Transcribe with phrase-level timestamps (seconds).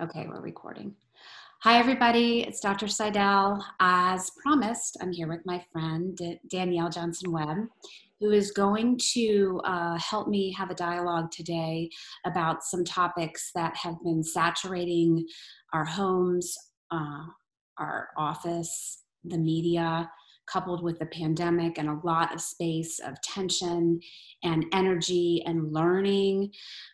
[0.00, 0.92] Okay, we're recording.
[1.62, 2.40] Hi, everybody.
[2.40, 2.88] It's Dr.
[2.88, 3.64] Seidel.
[3.78, 6.18] As promised, I'm here with my friend
[6.50, 7.68] Danielle Johnson Webb,
[8.18, 11.90] who is going to uh, help me have a dialogue today
[12.26, 15.24] about some topics that have been saturating
[15.72, 16.56] our homes,
[16.90, 17.26] uh,
[17.78, 20.10] our office, the media,
[20.46, 24.00] coupled with the pandemic and a lot of space of tension
[24.42, 26.50] and energy and learning.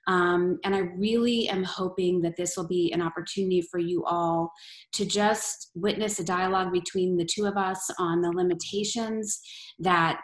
[0.07, 4.53] Um, and I really am hoping that this will be an opportunity for you all
[4.95, 9.41] to just witness a dialogue between the two of us on the limitations
[9.79, 10.21] that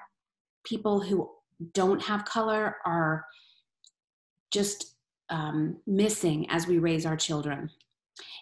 [0.64, 1.30] people who
[1.72, 3.24] don't have color are
[4.52, 4.96] just
[5.30, 7.70] um, missing as we raise our children.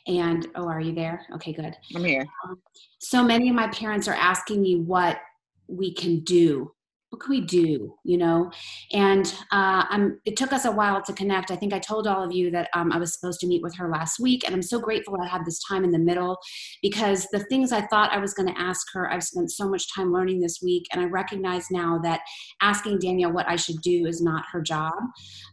[0.07, 1.25] And oh, are you there?
[1.35, 1.77] Okay, good.
[1.95, 2.27] I'm here.
[2.45, 2.61] Um,
[2.99, 5.21] so many of my parents are asking me what
[5.67, 6.74] we can do
[7.15, 8.51] what can we do you know?
[8.93, 11.51] And uh, I'm, it took us a while to connect.
[11.51, 13.75] I think i told all of you that um, i was supposed to meet with
[13.77, 16.37] her last week and i'm so grateful i had this time in the middle
[16.83, 19.93] because the things i thought i was going to ask her i've spent so much
[19.95, 22.21] time learning this week and i recognize now that
[22.61, 24.95] asking danielle what i should do is not her job.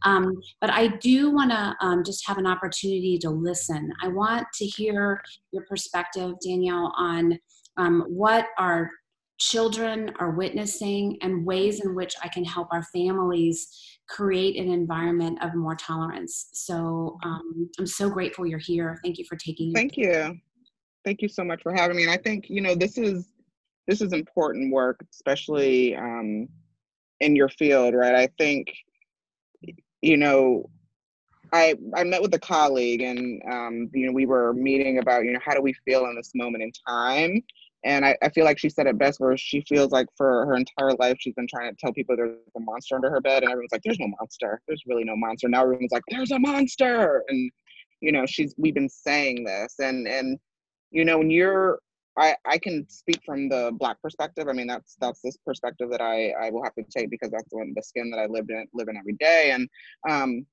[0.06, 3.92] Um, but i do want to um, just have an opportunity to listen.
[4.02, 7.38] I want to hear your perspective danielle on
[7.78, 8.90] um, what are
[9.42, 13.68] children are witnessing and ways in which I can help our families
[14.08, 16.50] create an environment of more tolerance.
[16.54, 19.00] So um, I'm so grateful you're here.
[19.04, 19.74] Thank you for taking.
[19.74, 20.38] Thank you.
[21.04, 22.04] Thank you so much for having me.
[22.04, 23.30] And I think you know this is
[23.88, 26.48] this is important work, especially um,
[27.20, 28.14] in your field, right?
[28.14, 28.72] I think
[30.04, 30.70] you know
[31.52, 35.34] I I met with a colleague and um, you know we were meeting about you
[35.34, 37.42] know how do we feel in this moment in time
[37.84, 40.56] and I, I feel like she said it best where she feels like for her
[40.56, 43.52] entire life she's been trying to tell people there's a monster under her bed and
[43.52, 44.62] everyone's like, There's no monster.
[44.68, 45.50] There's really no monster.
[45.50, 47.52] Now everyone's like, There's a monster and
[48.02, 50.40] you know, she's we've been saying this and and
[50.92, 51.80] you know, when you're
[52.18, 54.50] I, I can speak from the black perspective.
[54.50, 57.50] I mean, that's that's this perspective that I, I will have to take because that's
[57.50, 59.52] the one the skin that I lived in live in every day.
[59.54, 59.70] And
[60.10, 60.46] um,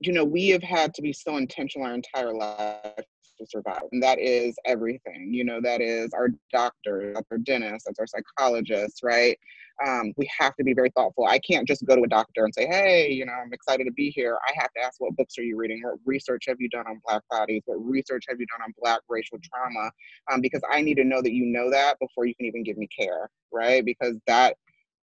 [0.00, 3.04] you know, we have had to be so intentional our entire life
[3.38, 3.82] to survive.
[3.92, 5.32] And that is everything.
[5.32, 9.38] You know, that is our doctor, that's our dentist, that's our psychologist, right?
[9.86, 11.26] Um, we have to be very thoughtful.
[11.26, 13.92] I can't just go to a doctor and say, hey, you know, I'm excited to
[13.92, 14.36] be here.
[14.48, 15.80] I have to ask, what books are you reading?
[15.84, 17.62] What research have you done on Black bodies?
[17.66, 19.90] What research have you done on Black racial trauma?
[20.32, 22.76] Um, because I need to know that you know that before you can even give
[22.76, 23.84] me care, right?
[23.84, 24.56] Because that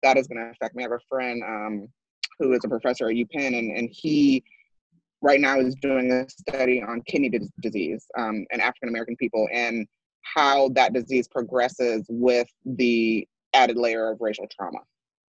[0.03, 0.83] that is going to affect me.
[0.83, 1.89] I have a friend um,
[2.39, 4.45] who is a professor at UPenn, and, and he
[5.25, 7.31] right now is doing a study on kidney
[7.61, 9.87] disease um, in African American people and
[10.21, 14.81] how that disease progresses with the added layer of racial trauma.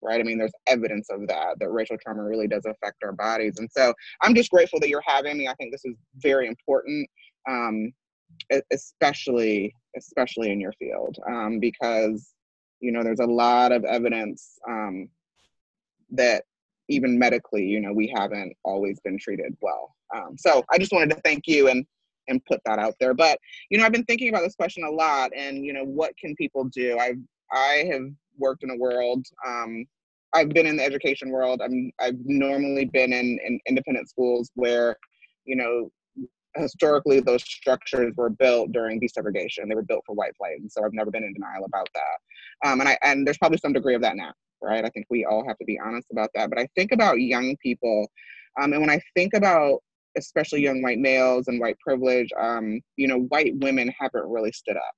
[0.03, 0.21] Right.
[0.21, 3.59] I mean, there's evidence of that, that racial trauma really does affect our bodies.
[3.59, 3.93] And so
[4.23, 5.47] I'm just grateful that you're having me.
[5.47, 7.07] I think this is very important,
[7.47, 7.93] um,
[8.73, 12.33] especially, especially in your field, um, because,
[12.81, 15.11] you know, there's a lot of evidence um,
[16.13, 16.45] that
[16.91, 19.95] even medically, you know, we haven't always been treated well.
[20.15, 21.87] Um, so I just wanted to thank you and
[22.29, 23.15] and put that out there.
[23.15, 23.39] But
[23.71, 26.35] you know, I've been thinking about this question a lot, and you know, what can
[26.37, 26.99] people do?
[26.99, 27.19] I've
[27.53, 28.09] I have
[28.39, 29.25] worked in a world.
[29.47, 29.87] Um,
[30.33, 31.61] I've been in the education world.
[31.63, 34.97] I'm I've normally been in, in independent schools where,
[35.45, 35.91] you know,
[36.57, 39.69] historically those structures were built during desegregation.
[39.69, 42.69] They were built for white flight, and so I've never been in denial about that.
[42.69, 44.85] Um, and I and there's probably some degree of that now right?
[44.85, 46.51] I think we all have to be honest about that.
[46.51, 48.09] But I think about young people,
[48.61, 49.81] um, and when I think about
[50.17, 54.77] especially young white males and white privilege, um, you know, white women haven't really stood
[54.77, 54.95] up,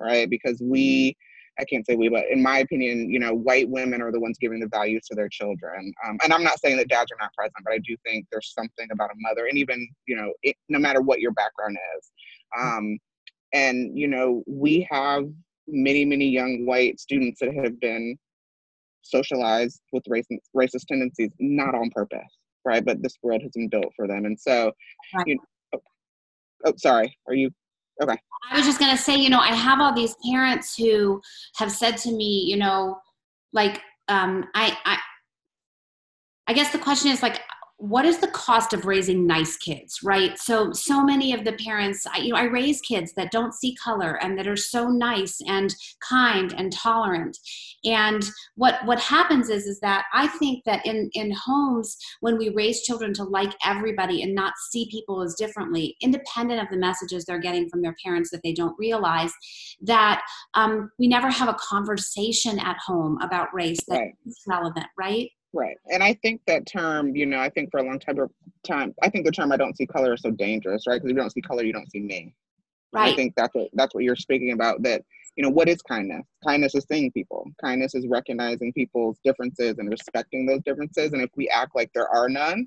[0.00, 0.28] right?
[0.30, 1.16] Because we,
[1.60, 4.38] I can't say we, but in my opinion, you know, white women are the ones
[4.40, 5.92] giving the values to their children.
[6.06, 8.54] Um, and I'm not saying that dads are not present, but I do think there's
[8.54, 12.10] something about a mother, and even, you know, it, no matter what your background is.
[12.58, 12.98] Um,
[13.52, 15.24] and, you know, we have
[15.66, 18.16] many, many young white students that have been
[19.08, 22.84] socialized with racist, racist tendencies, not on purpose, right?
[22.84, 24.24] But this world has been built for them.
[24.24, 24.72] And so,
[25.14, 25.26] right.
[25.26, 25.42] you know,
[25.74, 25.80] oh,
[26.66, 27.50] oh, sorry, are you
[28.02, 28.16] okay?
[28.50, 31.20] I was just going to say, you know, I have all these parents who
[31.56, 32.98] have said to me, you know,
[33.52, 34.98] like, um, I, I,
[36.46, 37.40] I guess the question is like,
[37.78, 40.36] what is the cost of raising nice kids right?
[40.38, 43.76] So so many of the parents I, you know i raise kids that don't see
[43.76, 45.74] color and that are so nice and
[46.06, 47.38] kind and tolerant.
[47.84, 52.48] And what what happens is is that i think that in in homes when we
[52.50, 57.24] raise children to like everybody and not see people as differently independent of the messages
[57.24, 59.32] they're getting from their parents that they don't realize
[59.80, 60.22] that
[60.54, 64.14] um, we never have a conversation at home about race that's right.
[64.46, 65.76] relevant right Right.
[65.86, 68.16] And I think that term, you know, I think for a long time,
[68.66, 70.96] time I think the term I don't see color is so dangerous, right?
[70.96, 72.34] Because if you don't see color, you don't see me.
[72.92, 73.12] Right.
[73.12, 74.82] I think that's what that's what you're speaking about.
[74.82, 75.02] That
[75.36, 76.26] you know, what is kindness?
[76.44, 77.46] Kindness is seeing people.
[77.62, 81.12] Kindness is recognizing people's differences and respecting those differences.
[81.12, 82.66] And if we act like there are none,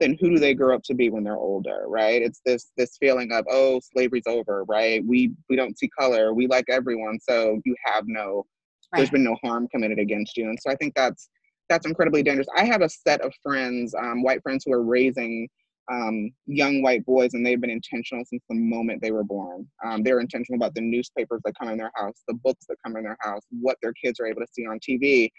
[0.00, 2.20] then who do they grow up to be when they're older, right?
[2.20, 5.04] It's this this feeling of oh, slavery's over, right?
[5.04, 6.34] We we don't see color.
[6.34, 8.44] We like everyone, so you have no.
[8.92, 9.00] Right.
[9.00, 11.28] There's been no harm committed against you, and so I think that's
[11.68, 12.48] that's incredibly dangerous.
[12.56, 15.48] I have a set of friends, um, white friends, who are raising
[15.90, 19.66] um, young white boys, and they've been intentional since the moment they were born.
[19.84, 22.96] Um, they're intentional about the newspapers that come in their house, the books that come
[22.96, 25.30] in their house, what their kids are able to see on TV,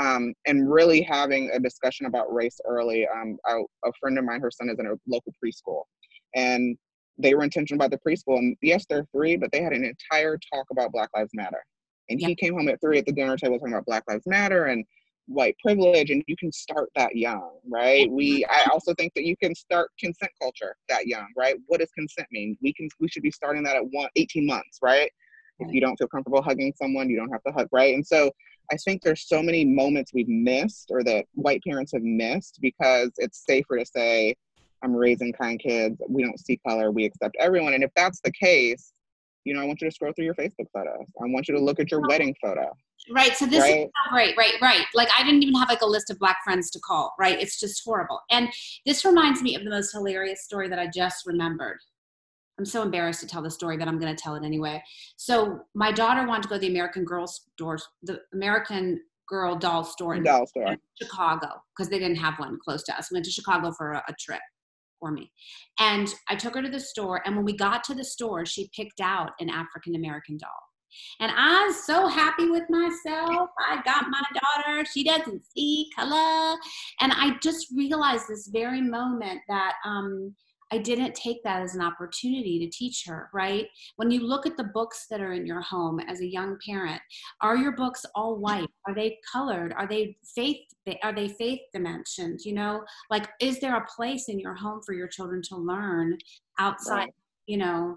[0.00, 3.06] um, and really having a discussion about race early.
[3.06, 3.58] Um, a,
[3.88, 5.82] a friend of mine, her son is in a local preschool,
[6.34, 6.76] and
[7.18, 8.38] they were intentional about the preschool.
[8.38, 11.62] And yes, they're three, but they had an entire talk about Black Lives Matter.
[12.10, 14.66] And he came home at three at the dinner table talking about Black Lives Matter
[14.66, 14.84] and
[15.28, 18.06] white privilege and you can start that young right?
[18.06, 18.16] Mm-hmm.
[18.16, 21.56] We i also think that you can start consent culture that young right?
[21.66, 22.56] What does consent mean?
[22.62, 25.10] We can we should be starting that at one 18 months right?
[25.60, 27.94] If you don't feel comfortable hugging someone you don't have to hug right?
[27.94, 28.30] And so
[28.72, 33.10] i think there's so many moments we've missed or that white parents have missed because
[33.16, 34.34] it's safer to say
[34.82, 36.00] i'm raising kind kids.
[36.08, 36.90] We don't see color.
[36.90, 37.74] We accept everyone.
[37.74, 38.92] And if that's the case
[39.44, 41.06] you know i want you to scroll through your facebook photos.
[41.22, 42.72] I want you to look at your wedding photo
[43.10, 43.36] Right.
[43.36, 43.82] So this right?
[43.82, 44.36] is great.
[44.36, 44.54] Right.
[44.60, 44.84] Right.
[44.94, 47.14] Like I didn't even have like a list of black friends to call.
[47.18, 47.40] Right.
[47.40, 48.20] It's just horrible.
[48.30, 48.48] And
[48.86, 51.78] this reminds me of the most hilarious story that I just remembered.
[52.58, 54.82] I'm so embarrassed to tell the story, but I'm going to tell it anyway.
[55.16, 59.84] So my daughter wanted to go to the American Girl store, the American Girl doll
[59.84, 60.74] store in, doll store.
[61.00, 63.10] Chicago because they didn't have one close to us.
[63.10, 64.40] We went to Chicago for a, a trip
[64.98, 65.30] for me.
[65.78, 67.22] And I took her to the store.
[67.24, 70.67] And when we got to the store, she picked out an African American doll.
[71.20, 73.50] And I'm so happy with myself.
[73.68, 74.84] I got my daughter.
[74.84, 76.56] She doesn't see color.
[77.00, 80.34] And I just realized this very moment that um,
[80.70, 83.66] I didn't take that as an opportunity to teach her, right?
[83.96, 87.00] When you look at the books that are in your home as a young parent,
[87.40, 88.68] are your books all white?
[88.86, 89.72] Are they colored?
[89.72, 90.58] Are they faith
[91.02, 92.46] are they faith dimensions?
[92.46, 96.16] You know, like is there a place in your home for your children to learn
[96.58, 97.10] outside,
[97.46, 97.96] you know,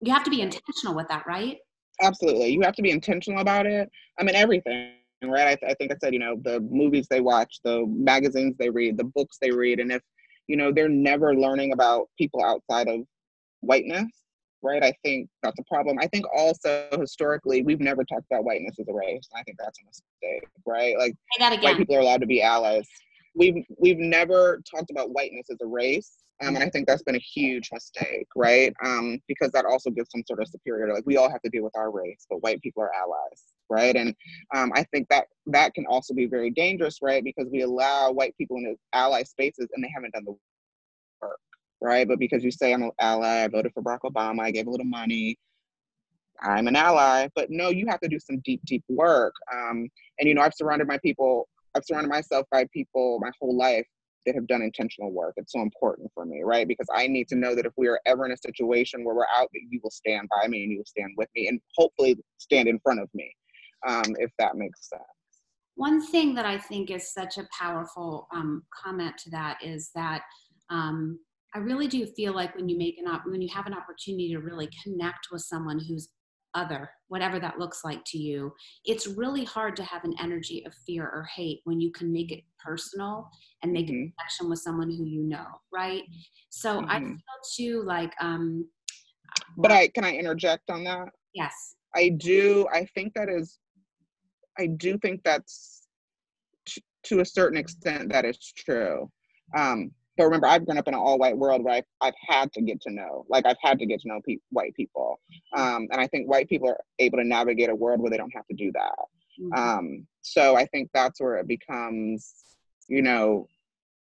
[0.00, 1.58] you have to be intentional with that, right?
[2.00, 2.50] Absolutely.
[2.50, 3.90] You have to be intentional about it.
[4.18, 4.92] I mean, everything,
[5.22, 5.48] right?
[5.48, 8.70] I, th- I think I said, you know, the movies they watch, the magazines they
[8.70, 9.80] read, the books they read.
[9.80, 10.02] And if,
[10.46, 13.00] you know, they're never learning about people outside of
[13.60, 14.10] whiteness,
[14.62, 14.82] right?
[14.82, 15.98] I think that's a problem.
[16.00, 19.28] I think also historically, we've never talked about whiteness as a race.
[19.34, 20.96] I think that's a mistake, right?
[20.98, 21.14] Like,
[21.62, 22.88] white people are allowed to be allies.
[23.36, 27.16] We've we've never talked about whiteness as a race um, and I think that's been
[27.16, 28.72] a huge mistake, right?
[28.82, 30.94] Um, because that also gives some sort of superiority.
[30.94, 33.94] Like we all have to deal with our race, but white people are allies, right?
[33.94, 34.14] And
[34.54, 37.22] um, I think that that can also be very dangerous, right?
[37.22, 40.34] Because we allow white people in ally spaces and they haven't done the
[41.20, 41.38] work,
[41.82, 42.08] right?
[42.08, 44.70] But because you say I'm an ally, I voted for Barack Obama, I gave a
[44.70, 45.36] little money,
[46.40, 47.28] I'm an ally.
[47.34, 49.34] But no, you have to do some deep, deep work.
[49.52, 49.88] Um,
[50.18, 51.48] and you know, I've surrounded my people.
[51.74, 53.86] I've surrounded myself by people my whole life
[54.26, 55.34] that have done intentional work.
[55.36, 56.66] It's so important for me, right?
[56.66, 59.26] Because I need to know that if we are ever in a situation where we're
[59.36, 62.18] out, that you will stand by me and you will stand with me and hopefully
[62.38, 63.34] stand in front of me,
[63.86, 65.02] um, if that makes sense.
[65.76, 70.22] One thing that I think is such a powerful um, comment to that is that
[70.68, 71.18] um,
[71.54, 74.30] I really do feel like when you make an op- when you have an opportunity
[74.32, 76.10] to really connect with someone who's
[76.54, 78.52] other, whatever that looks like to you,
[78.84, 82.32] it's really hard to have an energy of fear or hate when you can make
[82.32, 83.28] it personal
[83.62, 84.06] and make mm-hmm.
[84.06, 86.02] a connection with someone who you know, right?
[86.50, 86.90] So mm-hmm.
[86.90, 87.18] I feel
[87.56, 88.66] too like um
[89.56, 91.08] But I can I interject on that?
[91.34, 91.76] Yes.
[91.94, 93.58] I do I think that is
[94.58, 95.86] I do think that's
[96.66, 99.10] t- to a certain extent that is true.
[99.56, 102.52] Um but remember, I've grown up in an all white world where I've, I've had
[102.52, 105.18] to get to know, like I've had to get to know pe- white people.
[105.56, 108.34] Um, and I think white people are able to navigate a world where they don't
[108.36, 108.98] have to do that.
[109.40, 109.52] Mm-hmm.
[109.54, 112.34] Um, so I think that's where it becomes,
[112.86, 113.48] you know,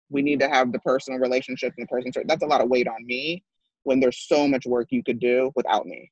[0.09, 2.11] we need to have the personal relationships and the person.
[2.25, 3.41] That's a lot of weight on me
[3.83, 6.11] when there's so much work you could do without me,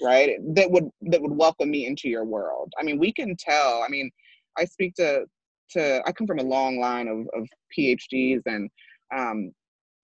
[0.00, 0.36] right?
[0.54, 2.72] That would that would welcome me into your world.
[2.78, 3.82] I mean, we can tell.
[3.82, 4.08] I mean,
[4.56, 5.24] I speak to
[5.70, 8.70] to I come from a long line of, of PhDs and
[9.14, 9.52] um,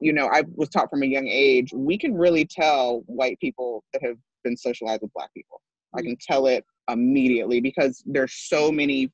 [0.00, 3.84] you know, I was taught from a young age, we can really tell white people
[3.92, 5.60] that have been socialized with black people.
[5.96, 9.10] I can tell it immediately because there's so many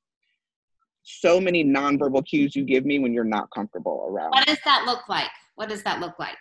[1.04, 4.30] so many nonverbal cues you give me when you're not comfortable around.
[4.30, 5.28] What does that look like?
[5.56, 6.36] What does that look like?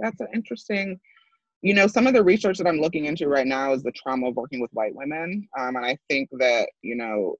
[0.00, 0.98] That's an interesting,
[1.60, 4.28] you know, some of the research that I'm looking into right now is the trauma
[4.28, 5.46] of working with white women.
[5.58, 7.36] Um, and I think that, you know,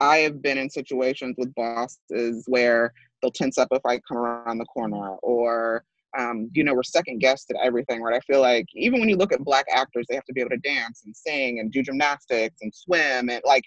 [0.00, 2.92] I have been in situations with bosses where
[3.24, 5.84] they'll tense up if I come around the corner or
[6.16, 8.14] um, you know, we're second guessed at everything, right?
[8.14, 10.50] I feel like even when you look at black actors, they have to be able
[10.50, 13.64] to dance and sing and do gymnastics and swim and like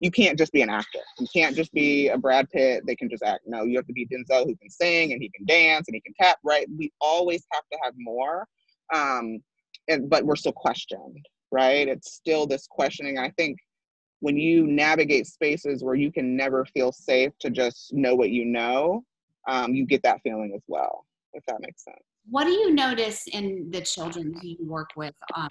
[0.00, 0.98] you can't just be an actor.
[1.18, 2.82] You can't just be a Brad Pitt.
[2.86, 3.44] They can just act.
[3.46, 6.02] No, you have to be Denzel who can sing and he can dance and he
[6.02, 6.38] can tap.
[6.44, 6.66] Right?
[6.76, 8.46] We always have to have more,
[8.92, 9.38] um,
[9.88, 11.24] and but we're still questioned.
[11.50, 11.88] Right?
[11.88, 13.16] It's still this questioning.
[13.16, 13.56] I think
[14.20, 18.44] when you navigate spaces where you can never feel safe to just know what you
[18.44, 19.04] know,
[19.48, 21.04] um, you get that feeling as well.
[21.34, 25.48] If that makes sense what do you notice in the children you work with um,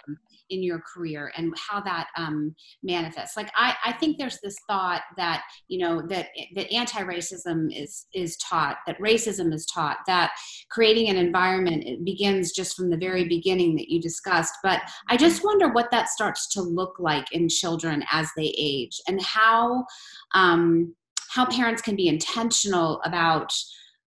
[0.49, 2.53] in your career and how that um,
[2.83, 3.37] manifests?
[3.37, 8.35] Like I, I think there's this thought that you know that that anti-racism is is
[8.37, 10.31] taught that racism is taught that
[10.69, 14.55] creating an environment begins just from the very beginning that you discussed.
[14.63, 18.99] But i just wonder what that starts to look like in children as they age
[19.07, 19.85] and how
[20.33, 20.93] um,
[21.29, 23.51] how parents can be intentional about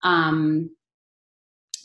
[0.03, 0.69] um,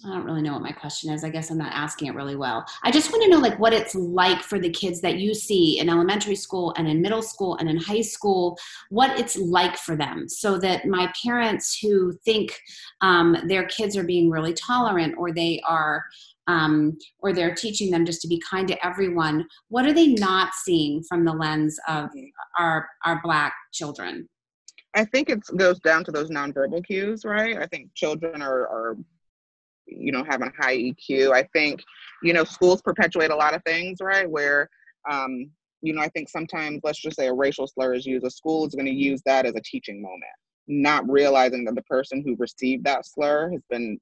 [0.04, 1.24] I don't really know what my question is.
[1.24, 2.64] I guess I'm not asking it really well.
[2.82, 5.78] I just want to know like what it's like for the kids that you see
[5.78, 8.58] in elementary school and in middle school and in high school,
[8.90, 12.58] what it's like for them so that my parents who think
[13.00, 16.04] um, their kids are being really tolerant or they are
[16.46, 20.52] um, or they're teaching them just to be kind to everyone, what are they not
[20.54, 22.10] seeing from the lens of
[22.58, 24.28] our, our black children?
[24.94, 27.56] I think it goes down to those nonverbal cues, right?
[27.56, 28.96] I think children are, are
[29.86, 31.82] you know having high eq i think
[32.22, 34.68] you know schools perpetuate a lot of things right where
[35.10, 35.50] um,
[35.82, 38.66] you know i think sometimes let's just say a racial slur is used a school
[38.66, 40.22] is going to use that as a teaching moment
[40.66, 43.98] not realizing that the person who received that slur has been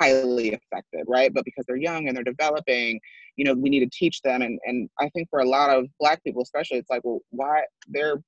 [0.00, 2.98] highly affected right but because they're young and they're developing
[3.36, 5.86] you know we need to teach them and and i think for a lot of
[6.00, 8.20] black people especially it's like well why they're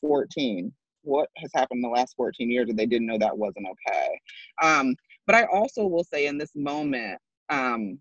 [0.00, 0.72] 14
[1.06, 4.20] what has happened in the last 14 years that they didn't know that wasn't okay?
[4.62, 4.94] Um,
[5.26, 7.18] but I also will say in this moment,
[7.48, 7.98] um,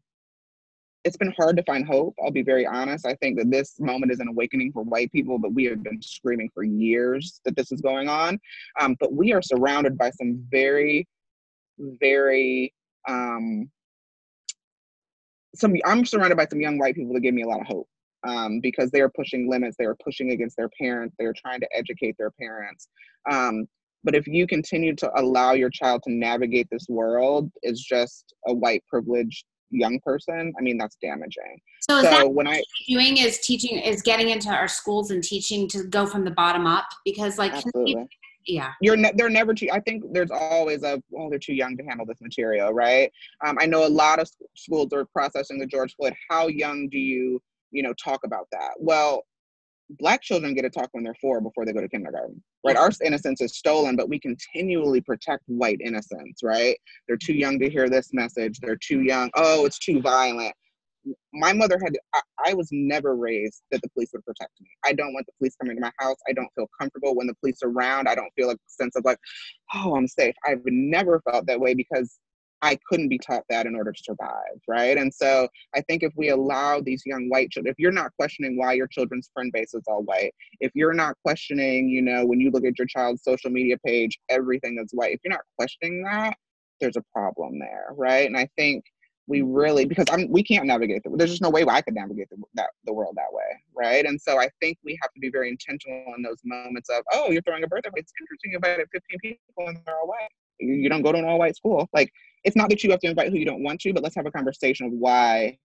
[1.04, 2.16] it's been hard to find hope.
[2.22, 3.06] I'll be very honest.
[3.06, 6.02] I think that this moment is an awakening for white people, but we have been
[6.02, 8.40] screaming for years that this is going on.
[8.80, 11.08] Um, but we are surrounded by some very,
[11.78, 12.74] very,
[13.08, 13.70] um,
[15.56, 15.76] some.
[15.86, 17.88] I'm surrounded by some young white people that give me a lot of hope
[18.28, 19.78] um, because they are pushing limits.
[19.78, 21.16] They are pushing against their parents.
[21.20, 22.88] They are trying to educate their parents.
[23.32, 23.68] Um,
[24.06, 28.54] but if you continue to allow your child to navigate this world as just a
[28.54, 31.60] white privileged young person, I mean that's damaging.
[31.90, 35.68] So, so that when I doing is teaching is getting into our schools and teaching
[35.70, 36.86] to go from the bottom up?
[37.04, 38.08] Because like absolutely.
[38.46, 38.72] yeah.
[38.80, 41.84] You're ne- they're never too i think there's always a oh they're too young to
[41.84, 43.12] handle this material right?
[43.46, 46.14] Um, i know a lot of schools are processing the george floyd.
[46.30, 48.72] How young do you you know talk about that?
[48.78, 49.24] Well
[50.00, 52.90] black children get to talk when they're four before they go to kindergarten right our
[53.04, 56.78] innocence is stolen but we continually protect white innocence right?
[57.08, 58.60] They're too young to hear this message.
[58.60, 59.30] They're too young.
[59.36, 60.54] Oh it's too violent.
[61.34, 64.68] My mother had I, I, was never raised that the police would protect me.
[64.84, 66.18] I don't want the police coming to my house.
[66.28, 68.08] I don't feel comfortable when the police are around.
[68.08, 69.20] I don't feel like a sense of like
[69.74, 70.34] oh i'm safe.
[70.46, 72.18] I've never felt that way because
[72.62, 74.98] I couldn't be taught that in order to survive, right?
[74.98, 78.58] And so I think if we allow these young white children, if you're not questioning
[78.58, 82.40] why your children's friend base is all white, if you're not questioning, you know, when
[82.40, 86.04] you look at your child's social media page, everything is white, if you're not questioning
[86.04, 86.38] that,
[86.82, 88.26] there's a problem there, right?
[88.26, 88.84] And I think
[89.28, 89.90] we really mm-hmm.
[89.90, 92.70] because I'm we can't navigate the there's just no way I could navigate the, that
[92.86, 93.44] the world that way,
[93.76, 94.06] right?
[94.06, 97.32] And so I think we have to be very intentional in those moments of oh
[97.32, 97.90] you're throwing a birthday.
[97.96, 100.30] It's interesting you invited 15 people and they're all white.
[100.60, 101.90] You, you don't go to an all white school.
[101.94, 102.12] Like
[102.46, 104.28] it's not that you have to invite who you don't want to, but let's have
[104.28, 105.58] a conversation of why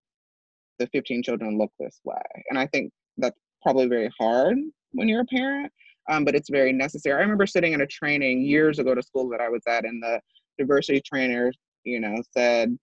[0.78, 2.22] the 15 children look this way.
[2.48, 4.56] And I think that's probably very hard
[4.92, 5.70] when you're a parent,
[6.10, 7.18] um, but it's very necessary.
[7.18, 10.02] I remember sitting in a training years ago to school that I was at, and
[10.02, 10.20] the
[10.58, 11.52] diversity trainer,
[11.84, 12.76] you know, said,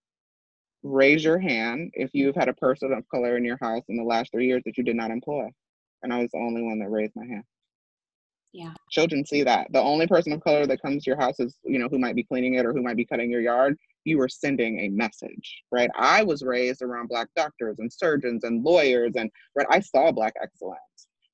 [0.84, 4.04] raise your hand if you've had a person of color in your house in the
[4.04, 5.50] last three years that you did not employ.
[6.04, 7.44] And I was the only one that raised my hand.
[8.54, 8.74] Yeah.
[8.90, 9.68] Children see that.
[9.72, 12.16] The only person of color that comes to your house is, you know, who might
[12.16, 13.78] be cleaning it or who might be cutting your yard.
[14.04, 15.90] You are sending a message, right?
[15.96, 20.34] I was raised around black doctors and surgeons and lawyers and right, I saw black
[20.42, 20.80] excellence.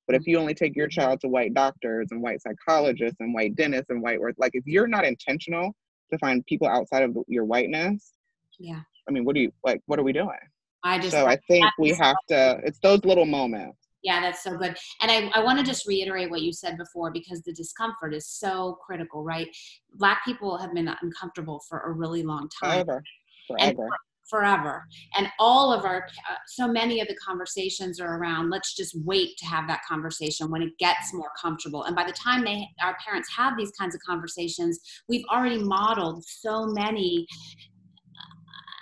[0.06, 3.54] But if you only take your child to white doctors and white psychologists and white
[3.54, 5.74] dentists and white work like if you're not intentional
[6.12, 8.12] to find people outside of your whiteness,
[8.58, 8.80] yeah.
[9.08, 9.80] I mean, what do you like?
[9.86, 10.38] What are we doing?
[10.82, 12.60] I just so I think we have to.
[12.64, 14.76] It's those little moments yeah, that's so good.
[15.00, 18.28] And I, I want to just reiterate what you said before because the discomfort is
[18.28, 19.48] so critical, right?
[19.94, 22.84] Black people have been uncomfortable for a really long time.
[22.84, 23.02] Forever.
[23.48, 23.82] Forever.
[23.82, 23.90] And
[24.30, 24.82] forever
[25.18, 25.98] and all of our
[26.30, 30.50] uh, so many of the conversations are around let's just wait to have that conversation
[30.50, 33.94] when it gets more comfortable and by the time they our parents have these kinds
[33.94, 34.80] of conversations
[35.10, 37.26] we've already modeled so many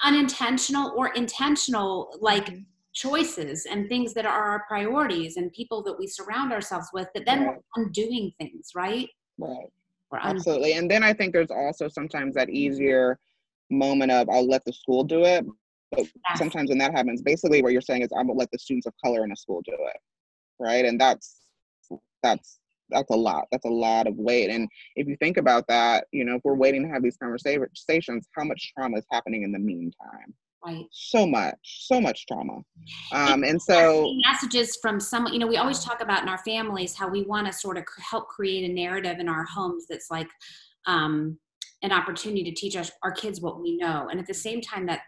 [0.02, 2.50] unintentional or intentional like.
[2.92, 7.25] Choices and things that are our priorities and people that we surround ourselves with that
[7.25, 7.56] then right.
[7.76, 9.08] we're undoing things right
[9.38, 9.68] right
[10.20, 13.18] absolutely and then i think there's also sometimes that easier
[13.72, 15.44] moment of I'll let the school do it.
[15.90, 16.38] But yes.
[16.38, 18.94] sometimes when that happens, basically what you're saying is I'm gonna let the students of
[19.02, 19.96] color in a school do it.
[20.58, 20.84] Right.
[20.84, 21.40] And that's
[22.22, 23.46] that's that's a lot.
[23.50, 24.50] That's a lot of weight.
[24.50, 28.28] And if you think about that, you know, if we're waiting to have these conversations,
[28.37, 30.34] how much trauma is happening in the meantime?
[30.64, 30.87] Right.
[30.92, 32.59] So much, so much trauma.
[33.12, 36.95] Um, and so messages from someone, you know, we always talk about in our families
[36.95, 40.28] how we want to sort of help create a narrative in our homes that's like,
[40.87, 41.37] um,
[41.83, 44.07] an opportunity to teach us, our kids what we know.
[44.09, 45.00] And at the same time, that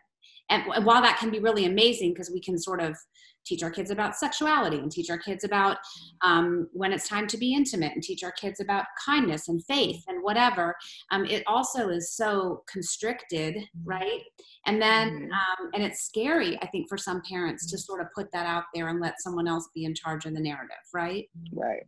[0.50, 2.96] and while that can be really amazing because we can sort of
[3.44, 5.78] teach our kids about sexuality and teach our kids about
[6.22, 10.02] um, when it's time to be intimate and teach our kids about kindness and faith
[10.08, 10.74] and whatever
[11.10, 14.22] um, it also is so constricted right
[14.66, 15.32] and then mm-hmm.
[15.32, 18.64] um, and it's scary i think for some parents to sort of put that out
[18.74, 21.82] there and let someone else be in charge of the narrative right right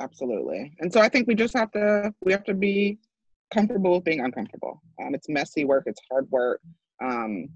[0.00, 2.98] absolutely and so i think we just have to we have to be
[3.52, 4.82] comfortable with being uncomfortable.
[5.02, 6.60] Um, it's messy work, it's hard work.
[7.02, 7.48] Um,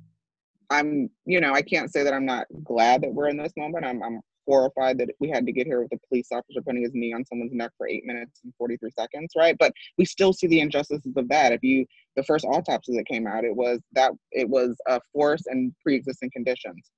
[0.70, 3.84] I'm, you know, I can't say that I'm not glad that we're in this moment.
[3.84, 6.92] I'm, I'm horrified that we had to get here with a police officer putting his
[6.94, 9.56] knee on someone's neck for eight minutes and 43 seconds, right?
[9.58, 11.52] But we still see the injustices of that.
[11.52, 11.86] If you,
[12.16, 16.30] the first autopsy that came out, it was that it was a force and pre-existing
[16.32, 16.90] conditions.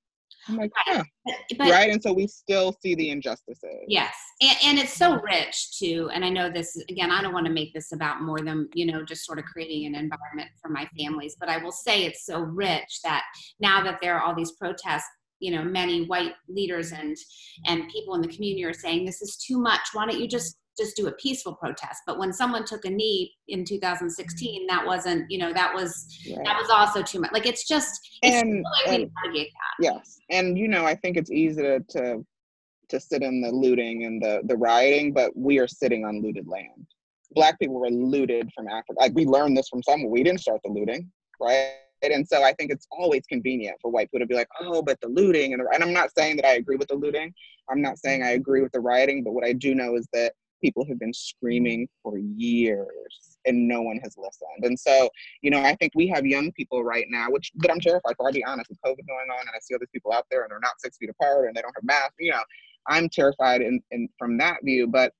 [0.47, 1.03] I'm like, huh.
[1.57, 1.89] But, right.
[1.89, 3.85] And so we still see the injustices.
[3.87, 4.13] Yes.
[4.41, 6.09] And, and it's so rich too.
[6.13, 8.85] And I know this, again, I don't want to make this about more than, you
[8.85, 11.35] know, just sort of creating an environment for my families.
[11.39, 13.23] But I will say it's so rich that
[13.59, 15.07] now that there are all these protests,
[15.39, 17.17] you know, many white leaders and
[17.65, 19.81] and people in the community are saying this is too much.
[19.91, 23.31] Why don't you just just do a peaceful protest but when someone took a knee
[23.47, 26.43] in 2016 that wasn't you know that was right.
[26.45, 29.09] that was also too much like it's just it's and, and
[29.79, 32.25] yes and you know i think it's easy to, to
[32.89, 36.47] to sit in the looting and the the rioting but we are sitting on looted
[36.47, 36.87] land
[37.31, 40.59] black people were looted from africa like we learned this from someone we didn't start
[40.63, 41.73] the looting right
[42.11, 44.99] and so I think it's always convenient for white people to be like, oh, but
[45.01, 45.53] the looting.
[45.53, 47.33] And, and I'm not saying that I agree with the looting.
[47.69, 49.23] I'm not saying I agree with the rioting.
[49.23, 52.09] But what I do know is that people have been screaming mm-hmm.
[52.09, 54.63] for years and no one has listened.
[54.63, 55.09] And so,
[55.41, 58.25] you know, I think we have young people right now, which that I'm terrified for.
[58.27, 60.43] I'll be honest, with COVID going on, and I see all these people out there
[60.43, 62.15] and they're not six feet apart and they don't have masks.
[62.19, 62.43] You know,
[62.87, 64.87] I'm terrified in, in from that view.
[64.87, 65.11] But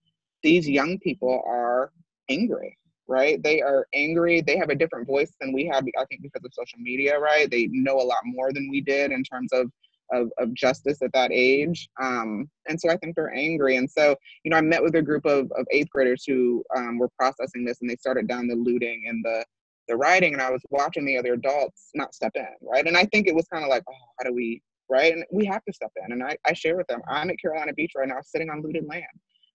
[0.42, 1.92] these young people are
[2.30, 2.78] angry,
[3.08, 3.42] right?
[3.44, 4.42] They are angry.
[4.42, 5.84] They have a different voice than we have.
[6.00, 7.50] I think because of social media, right?
[7.50, 9.72] They know a lot more than we did in terms of
[10.12, 11.90] of, of justice at that age.
[12.02, 13.78] Um, and so I think they're angry.
[13.78, 16.98] And so, you know, I met with a group of, of eighth graders who um,
[16.98, 19.46] were processing this and they started down the looting and the,
[19.88, 22.86] the writing and I was watching the other adults not step in, right?
[22.86, 25.14] And I think it was kind of like, oh, how do we, right?
[25.14, 26.14] And we have to step in.
[26.14, 28.86] And I, I share with them, I'm at Carolina Beach right now sitting on looted
[28.88, 29.04] land.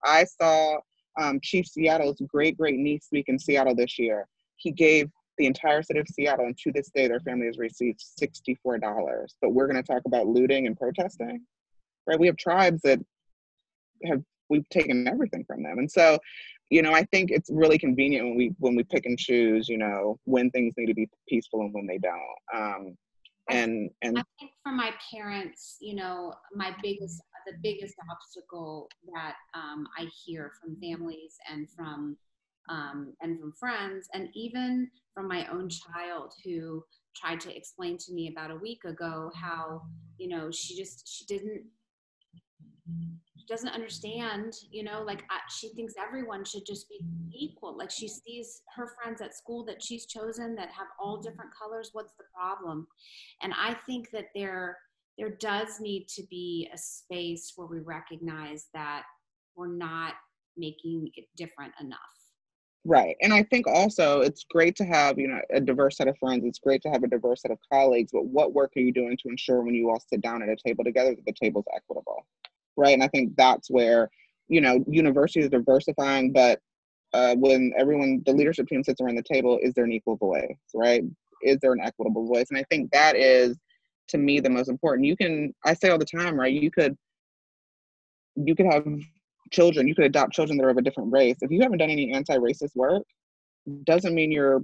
[0.05, 0.79] I saw
[1.21, 4.27] um, Chief Seattle's great, great niece speak in Seattle this year.
[4.57, 8.05] He gave the entire city of Seattle, and to this day, their family has received
[8.20, 9.27] $64.
[9.40, 11.42] But we're going to talk about looting and protesting,
[12.07, 12.18] right?
[12.18, 12.98] We have tribes that
[14.05, 16.18] have we've taken everything from them, and so,
[16.70, 19.79] you know, I think it's really convenient when we when we pick and choose, you
[19.79, 22.37] know, when things need to be peaceful and when they don't.
[22.55, 22.96] Um,
[23.51, 29.35] and and I think for my parents, you know, my biggest the biggest obstacle that
[29.55, 32.16] um, I hear from families and from
[32.68, 36.81] um, and from friends, and even from my own child who
[37.16, 39.83] tried to explain to me about a week ago how
[40.16, 41.64] you know she just she didn't
[43.37, 47.00] she doesn't understand you know like I, she thinks everyone should just be
[47.37, 47.76] equal.
[47.76, 51.90] Like she sees her friends at school that she's chosen that have all different colors.
[51.92, 52.87] What's the problem?
[53.42, 54.78] And i think that there
[55.18, 59.02] there does need to be a space where we recognize that
[59.57, 60.14] we're not
[60.57, 62.17] making it different enough
[62.85, 63.17] Right.
[63.21, 66.45] And I think also it's great to have, you know, a diverse set of friends.
[66.45, 69.17] It's great to have a diverse set of colleagues, but what work are you doing
[69.23, 72.25] to ensure when you all sit down at a table together that the table's equitable?
[72.77, 72.95] Right.
[72.95, 74.09] And I think that's where,
[74.49, 76.61] you know, universities are diversifying, but
[77.12, 80.57] uh, when everyone, the leadership team sits around the table, is there an equal voice,
[80.75, 81.03] right?
[81.43, 82.47] Is there an equitable voice?
[82.51, 83.59] And I think that is,
[84.09, 85.07] to me, the most important.
[85.07, 86.53] You can, I say all the time, right?
[86.53, 86.97] You could,
[88.37, 88.87] you could have
[89.51, 91.37] children, you could adopt children that are of a different race.
[91.41, 93.03] If you haven't done any anti-racist work,
[93.85, 94.63] doesn't mean you're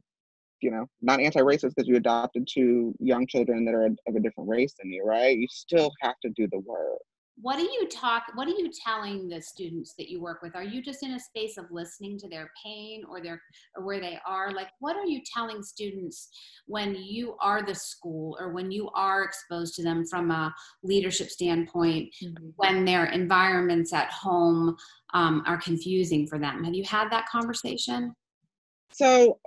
[0.61, 4.49] you know, not anti-racist because you adopted two young children that are of a different
[4.49, 5.37] race than you, right?
[5.37, 7.03] You still have to do the work
[7.40, 10.62] what are you talk what are you telling the students that you work with are
[10.62, 13.42] you just in a space of listening to their pain or their
[13.77, 16.29] or where they are like what are you telling students
[16.66, 21.29] when you are the school or when you are exposed to them from a leadership
[21.29, 22.49] standpoint mm-hmm.
[22.57, 24.77] when their environments at home
[25.12, 28.14] um, are confusing for them have you had that conversation
[28.92, 29.40] so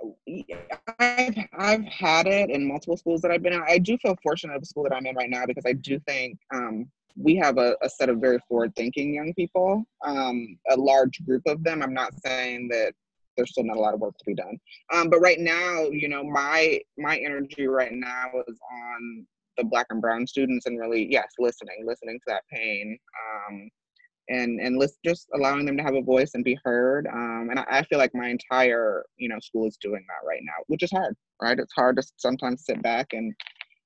[0.98, 3.62] I've, I've had it in multiple schools that I've been in.
[3.66, 5.98] I do feel fortunate of the school that I'm in right now because I do
[6.00, 6.86] think um,
[7.20, 11.42] we have a, a, set of very forward thinking young people, um, a large group
[11.46, 11.82] of them.
[11.82, 12.92] I'm not saying that
[13.36, 14.58] there's still not a lot of work to be done.
[14.92, 19.26] Um, but right now, you know, my my energy right now is on
[19.56, 22.98] the black and brown students and really, yes, listening, listening to that pain.
[23.48, 23.70] Um,
[24.28, 27.06] and and list, just allowing them to have a voice and be heard.
[27.06, 30.42] Um, and I, I feel like my entire you know school is doing that right
[30.42, 31.58] now, which is hard, right?
[31.58, 33.34] It's hard to sometimes sit back and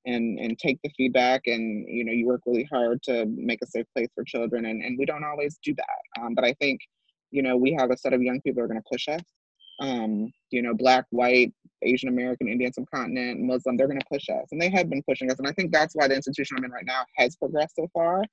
[0.05, 3.67] and and take the feedback and you know you work really hard to make a
[3.67, 6.81] safe place for children and, and we don't always do that um, but i think
[7.31, 9.23] you know we have a set of young people who are going to push us
[9.81, 14.47] um, you know black white asian american indian subcontinent muslim they're going to push us
[14.53, 16.71] and they have been pushing us and i think that's why the institution i'm in
[16.71, 18.25] right now has progressed so far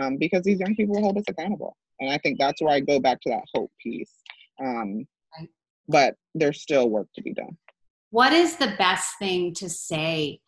[0.00, 2.98] um, because these young people hold us accountable and i think that's where i go
[3.00, 4.12] back to that hope piece
[4.64, 5.04] um,
[5.88, 7.56] but there's still work to be done.
[8.10, 10.40] What is the best thing to say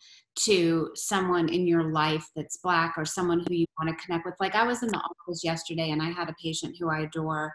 [0.45, 4.35] to someone in your life that's black or someone who you want to connect with
[4.41, 7.53] like i was in the office yesterday and i had a patient who i adore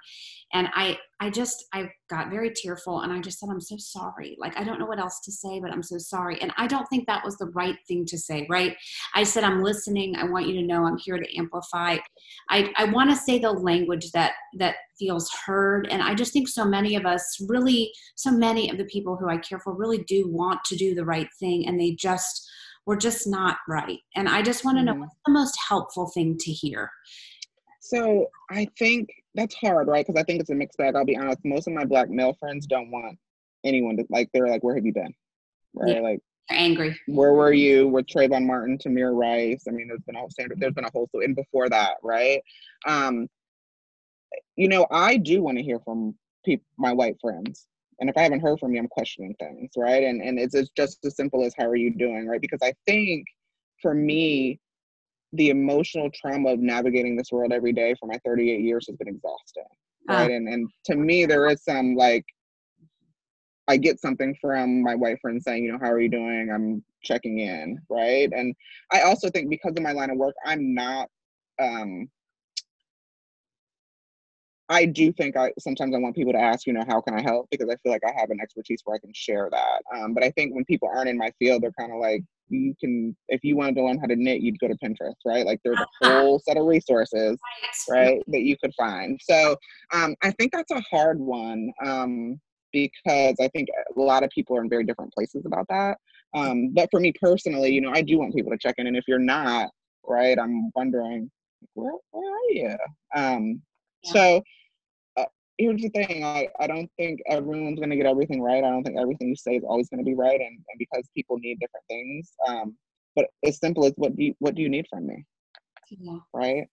[0.53, 4.35] and i i just i got very tearful and i just said i'm so sorry.
[4.39, 6.39] Like i don't know what else to say but i'm so sorry.
[6.41, 8.75] And i don't think that was the right thing to say right?
[9.15, 10.15] I said i'm listening.
[10.15, 11.97] I want you to know i'm here to amplify.
[12.49, 16.47] I i want to say the language that that feels heard and i just think
[16.47, 20.03] so many of us really so many of the people who i care for really
[20.03, 22.47] do want to do the right thing and they just
[22.85, 23.99] were just not right.
[24.15, 25.01] And I just want to know mm-hmm.
[25.01, 26.89] what's the most helpful thing to hear?
[27.79, 30.05] So I think that's hard, right?
[30.05, 30.95] Because I think it's a mixed bag.
[30.95, 31.39] I'll be honest.
[31.43, 33.17] Most of my black male friends don't want
[33.63, 34.29] anyone to like.
[34.33, 35.13] They're like, "Where have you been?"
[35.73, 35.95] Right?
[35.95, 36.01] Yeah.
[36.01, 36.19] Like,
[36.49, 36.99] they're angry.
[37.07, 39.65] Where were you with Trayvon Martin, Tamir Rice?
[39.67, 40.59] I mean, there's been a whole standard.
[40.59, 42.41] There's been a whole so and before that, right?
[42.85, 43.27] Um,
[44.55, 46.15] you know, I do want to hear from
[46.45, 47.67] people, my white friends,
[48.03, 50.03] and if I haven't heard from you, I'm questioning things, right?
[50.03, 52.41] And and it's, it's just as simple as how are you doing, right?
[52.41, 53.25] Because I think
[53.81, 54.59] for me,
[55.31, 59.07] the emotional trauma of navigating this world every day for my 38 years has been
[59.07, 59.63] exhausting,
[60.09, 60.29] right?
[60.29, 62.25] And and to me, there is some like
[63.69, 66.51] I get something from my white friend saying, you know, how are you doing?
[66.53, 68.29] I'm checking in, right?
[68.35, 68.53] And
[68.91, 71.07] I also think because of my line of work, I'm not
[71.57, 72.09] um
[74.69, 77.21] I do think I sometimes I want people to ask, you know, how can I
[77.21, 77.47] help?
[77.51, 79.81] Because I feel like I have an expertise where I can share that.
[79.95, 82.75] Um, but I think when people aren't in my field, they're kind of like, you
[82.79, 85.45] can, if you wanted to learn how to knit, you'd go to Pinterest, right?
[85.45, 87.37] Like there's a whole set of resources,
[87.89, 89.19] right, that you could find.
[89.23, 89.57] So
[89.91, 92.39] um, I think that's a hard one um,
[92.71, 95.97] because I think a lot of people are in very different places about that.
[96.33, 98.87] Um, but for me personally, you know, I do want people to check in.
[98.87, 99.69] And if you're not,
[100.05, 101.29] right, I'm wondering,
[101.73, 102.75] where, where are you?
[104.03, 104.41] So
[105.17, 105.25] uh,
[105.57, 108.63] here's the thing I, I don't think everyone's going to get everything right.
[108.63, 110.39] I don't think everything you say is always going to be right.
[110.39, 112.31] And, and because people need different things.
[112.47, 112.75] Um,
[113.15, 115.25] but as simple as what do you, what do you need from me?
[115.89, 116.17] Yeah.
[116.33, 116.67] Right.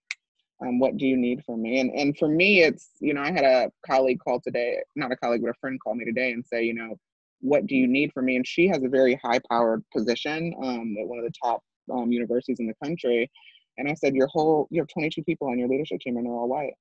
[0.63, 1.81] Um, what do you need from me?
[1.81, 5.17] And and for me, it's you know I had a colleague call today, not a
[5.17, 6.99] colleague, but a friend call me today and say, you know,
[7.41, 8.37] what do you need from me?
[8.37, 11.63] And she has a very high powered position um, at one of the top
[11.93, 13.31] um, universities in the country.
[13.79, 16.33] And I said, your whole you have 22 people on your leadership team and they're
[16.33, 16.75] all white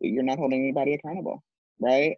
[0.00, 1.42] you're not holding anybody accountable,
[1.80, 2.16] right?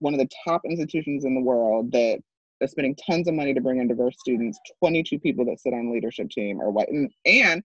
[0.00, 2.20] One of the top institutions in the world that
[2.60, 5.92] is spending tons of money to bring in diverse students, 22 people that sit on
[5.92, 6.88] leadership team are white.
[6.88, 7.62] And, and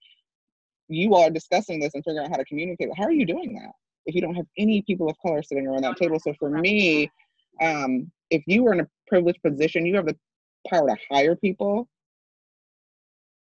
[0.88, 2.90] you are discussing this and figuring out how to communicate.
[2.98, 3.72] How are you doing that
[4.06, 6.20] if you don't have any people of color sitting around that table?
[6.20, 7.10] So for me,
[7.62, 10.18] um, if you are in a privileged position, you have the
[10.70, 11.88] power to hire people.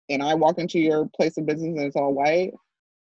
[0.09, 2.53] And I walk into your place of business and it's all white,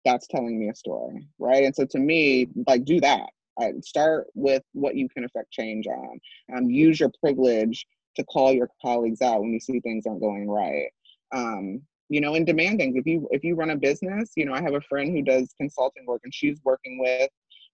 [0.05, 1.65] that's telling me a story, right?
[1.65, 3.29] And so to me, like do that.
[3.59, 6.21] I start with what you can affect change on.
[6.55, 7.87] Um, use your privilege
[8.17, 10.89] to call your colleagues out when you see things aren't going right.
[11.33, 12.97] Um, you know, and demanding.
[12.97, 15.55] If you if you run a business, you know, I have a friend who does
[15.59, 17.31] consulting work, and she's working with.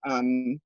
[0.08, 0.60] Um,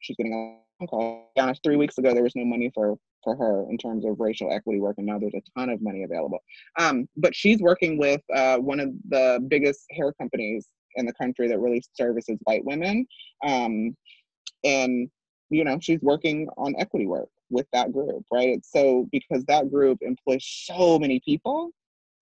[0.00, 1.32] she's getting a phone call.
[1.36, 4.52] Honest, three weeks ago, there was no money for for her in terms of racial
[4.52, 6.38] equity work, and now there's a ton of money available.
[6.78, 11.48] Um, but she's working with uh, one of the biggest hair companies in the country
[11.48, 13.06] that really services white women.
[13.44, 13.96] Um,
[14.64, 15.08] and,
[15.50, 18.48] you know, she's working on equity work with that group, right?
[18.48, 21.70] It's so because that group employs so many people,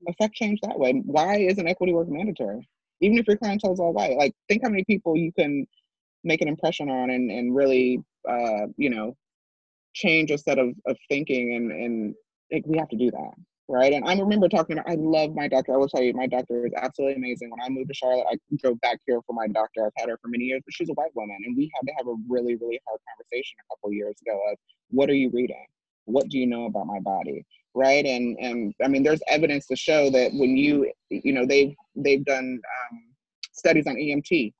[0.08, 0.92] affect change that way.
[1.04, 2.68] Why isn't equity work mandatory?
[3.00, 5.66] Even if your clientele is all white, like think how many people you can
[6.24, 9.16] make an impression on and, and really uh, you know,
[9.94, 12.14] change a set of, of thinking and, and
[12.52, 13.34] like we have to do that
[13.72, 13.94] right?
[13.94, 15.72] And I remember talking about, I love my doctor.
[15.72, 17.50] I will tell you, my doctor is absolutely amazing.
[17.50, 19.86] When I moved to Charlotte, I drove back here for my doctor.
[19.86, 21.38] I've had her for many years, but she's a white woman.
[21.46, 24.58] And we had to have a really, really hard conversation a couple years ago of
[24.90, 25.66] what are you reading?
[26.04, 27.46] What do you know about my body?
[27.74, 28.04] Right.
[28.04, 32.24] And, and I mean, there's evidence to show that when you, you know, they've, they've
[32.26, 32.60] done
[32.92, 33.02] um,
[33.52, 34.52] studies on EMT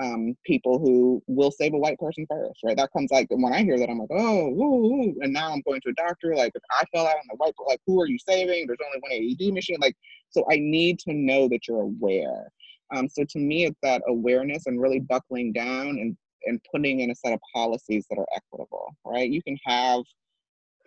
[0.00, 2.76] um, people who will save a white person first, right?
[2.76, 5.14] That comes like when I hear that, I'm like, oh, ooh, ooh.
[5.20, 6.34] and now I'm going to a doctor.
[6.34, 8.66] Like, if I fell out on the white, like, who are you saving?
[8.66, 9.76] There's only one AED machine.
[9.80, 9.96] Like,
[10.30, 12.50] so I need to know that you're aware.
[12.94, 17.10] Um, so to me, it's that awareness and really buckling down and and putting in
[17.10, 19.28] a set of policies that are equitable, right?
[19.28, 20.00] You can have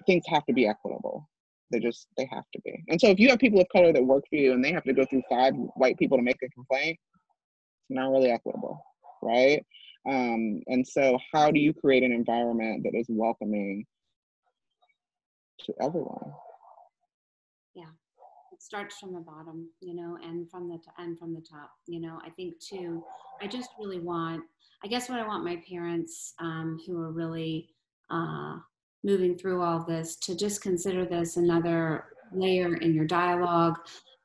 [0.07, 1.29] things have to be equitable.
[1.71, 2.83] They just they have to be.
[2.87, 4.83] And so if you have people of color that work for you and they have
[4.85, 8.83] to go through five white people to make a complaint, it's not really equitable
[9.23, 9.65] right?
[10.07, 13.85] Um, and so, how do you create an environment that is welcoming
[15.61, 16.33] to everyone?
[17.73, 17.89] Yeah,
[18.51, 21.71] it starts from the bottom, you know, and from the t- and from the top.
[21.87, 23.03] You know, I think too.
[23.41, 24.43] I just really want.
[24.83, 27.69] I guess what I want my parents um, who are really
[28.09, 28.57] uh,
[29.03, 33.77] moving through all this to just consider this another layer in your dialogue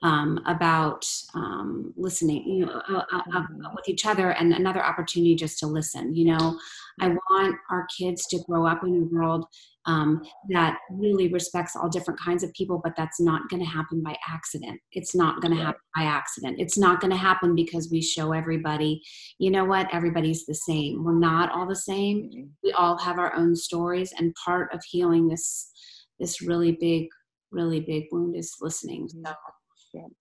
[0.03, 3.75] um, about um, listening you know, uh, uh, uh, mm-hmm.
[3.75, 6.15] with each other and another opportunity just to listen.
[6.15, 6.59] You know,
[7.01, 9.47] I want our kids to grow up in a world
[9.87, 14.03] um, that really respects all different kinds of people, but that's not going to happen
[14.03, 14.79] by accident.
[14.93, 16.57] It's not going to happen by accident.
[16.61, 19.03] It's not going to happen because we show everybody,
[19.39, 21.03] you know what, everybody's the same.
[21.03, 22.19] We're not all the same.
[22.19, 22.43] Mm-hmm.
[22.63, 25.73] We all have our own stories, and part of healing this
[26.21, 27.07] this really big,
[27.51, 29.09] really big wound is listening.
[29.09, 29.23] So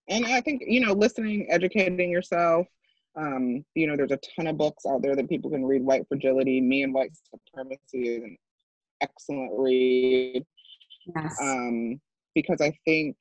[0.09, 2.67] And I think, you know, listening, educating yourself.
[3.15, 5.83] Um, you know, there's a ton of books out there that people can read.
[5.83, 8.37] White Fragility, Me and White Supremacy is an
[9.01, 10.45] excellent read.
[11.15, 11.35] Yes.
[11.41, 11.99] Um,
[12.35, 13.17] because I think,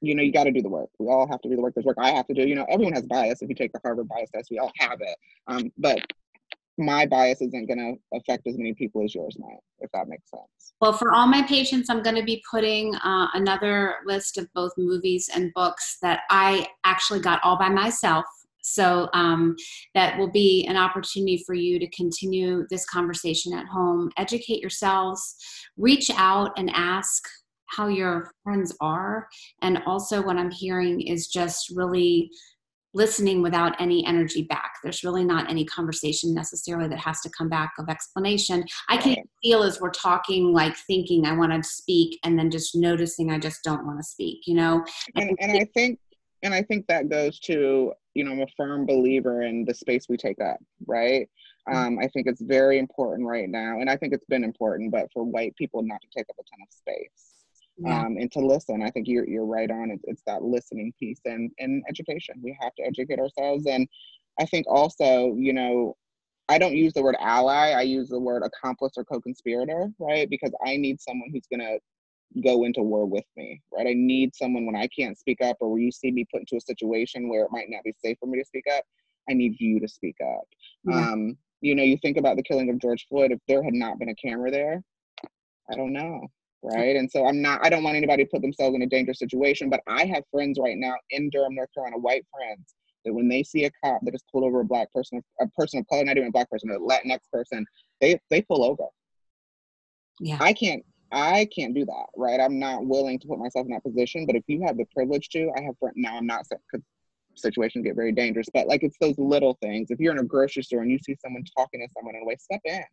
[0.00, 0.90] you know, you got to do the work.
[0.98, 1.74] We all have to do the work.
[1.74, 2.46] There's work I have to do.
[2.46, 3.42] You know, everyone has bias.
[3.42, 5.16] If you take the Harvard bias test, we all have it.
[5.46, 6.00] Um, but
[6.80, 10.30] my bias isn't going to affect as many people as yours might, if that makes
[10.30, 10.72] sense.
[10.80, 14.72] Well, for all my patients, I'm going to be putting uh, another list of both
[14.76, 18.24] movies and books that I actually got all by myself.
[18.62, 19.56] So um,
[19.94, 25.36] that will be an opportunity for you to continue this conversation at home, educate yourselves,
[25.76, 27.22] reach out and ask
[27.66, 29.28] how your friends are.
[29.62, 32.30] And also, what I'm hearing is just really
[32.92, 34.74] listening without any energy back.
[34.82, 38.64] There's really not any conversation necessarily that has to come back of explanation.
[38.88, 42.74] I can feel as we're talking, like thinking I want to speak, and then just
[42.74, 44.46] noticing I just don't want to speak.
[44.46, 44.84] You know,
[45.16, 45.98] and, and I think,
[46.42, 50.06] and I think that goes to you know I'm a firm believer in the space
[50.08, 50.58] we take up.
[50.86, 51.28] Right.
[51.68, 51.76] Mm-hmm.
[51.76, 55.08] Um, I think it's very important right now, and I think it's been important, but
[55.12, 57.29] for white people not to take up a ton of space
[57.80, 58.00] yeah.
[58.00, 58.82] um, and to listen.
[58.82, 59.90] I think you're you're right on.
[59.90, 62.36] It's, it's that listening piece and and education.
[62.42, 63.88] We have to educate ourselves, and
[64.38, 65.96] I think also, you know,
[66.48, 67.70] I don't use the word ally.
[67.70, 70.28] I use the word accomplice or co-conspirator, right?
[70.28, 71.78] Because I need someone who's gonna
[72.44, 73.86] go into war with me, right?
[73.86, 76.56] I need someone when I can't speak up or when you see me put into
[76.56, 78.84] a situation where it might not be safe for me to speak up.
[79.28, 80.44] I need you to speak up.
[80.84, 81.10] Yeah.
[81.10, 83.32] Um, you know, you think about the killing of George Floyd.
[83.32, 84.82] If there had not been a camera there,
[85.70, 86.28] I don't know
[86.62, 86.96] right?
[86.96, 89.70] And so I'm not, I don't want anybody to put themselves in a dangerous situation,
[89.70, 93.42] but I have friends right now in Durham, North Carolina, white friends, that when they
[93.42, 96.16] see a cop that has pulled over a black person, a person of color, not
[96.16, 97.64] even a black person, a Latinx person,
[98.00, 98.84] they they pull over.
[100.20, 100.38] Yeah.
[100.40, 102.40] I can't I can't do that, right?
[102.40, 104.26] I'm not willing to put myself in that position.
[104.26, 106.84] But if you have the privilege to, I have friends now I'm not because
[107.36, 108.48] situations get very dangerous.
[108.52, 109.90] But like it's those little things.
[109.90, 112.26] If you're in a grocery store and you see someone talking to someone in a
[112.26, 112.84] way, step in.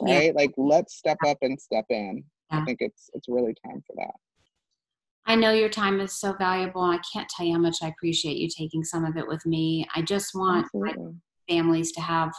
[0.00, 0.26] Right?
[0.26, 0.32] Yeah.
[0.34, 2.24] Like let's step up and step in.
[2.50, 2.60] Yeah.
[2.60, 4.14] I think it's it's really time for that.
[5.26, 6.82] I know your time is so valuable.
[6.82, 9.86] I can't tell you how much I appreciate you taking some of it with me.
[9.94, 10.66] I just want
[11.48, 12.32] families to have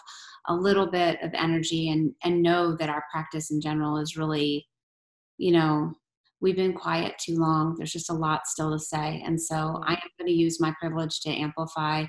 [0.48, 4.68] a little bit of energy and and know that our practice in general is really,
[5.38, 5.94] you know,
[6.42, 7.76] we've been quiet too long.
[7.76, 10.74] There's just a lot still to say, and so I am going to use my
[10.80, 12.06] privilege to amplify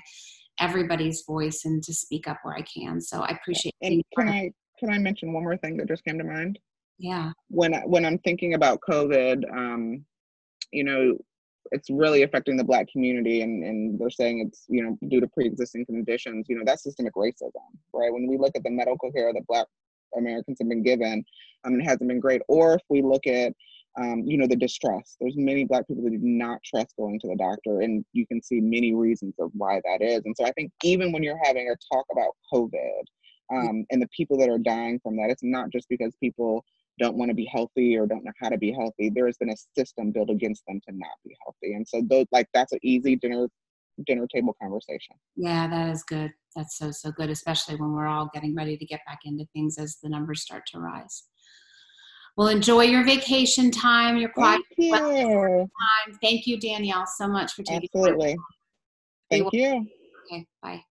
[0.59, 2.99] everybody's voice and to speak up where I can.
[3.01, 3.73] So I appreciate.
[3.81, 6.59] And can I can I mention one more thing that just came to mind?
[6.99, 10.03] Yeah when when i'm thinking about covid um
[10.71, 11.15] you know
[11.71, 15.27] it's really affecting the black community and, and they're saying it's you know due to
[15.27, 17.51] pre-existing conditions you know that's systemic racism
[17.93, 19.67] right when we look at the medical care that black
[20.15, 21.23] Americans have been given,
[21.65, 22.41] um, it hasn't been great.
[22.47, 23.53] Or if we look at
[23.97, 25.17] um, you know, the distrust.
[25.19, 28.41] There's many Black people that do not trust going to the doctor, and you can
[28.41, 30.21] see many reasons of why that is.
[30.25, 33.01] And so I think even when you're having a talk about COVID
[33.51, 36.63] um, and the people that are dying from that, it's not just because people
[36.99, 39.09] don't want to be healthy or don't know how to be healthy.
[39.09, 42.25] There has been a system built against them to not be healthy, and so those
[42.31, 43.47] like that's an easy dinner
[44.05, 45.15] dinner table conversation.
[45.35, 46.31] Yeah, that is good.
[46.55, 49.77] That's so so good, especially when we're all getting ready to get back into things
[49.77, 51.23] as the numbers start to rise.
[52.35, 55.69] Well, enjoy your vacation time, your quiet Thank you.
[55.79, 56.17] time.
[56.21, 58.37] Thank you, Danielle, so much for taking Absolutely.
[59.31, 59.87] Thank you.
[60.31, 60.81] Okay, bye.